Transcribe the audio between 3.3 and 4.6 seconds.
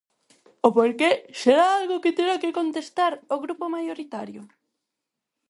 o grupo maioritario.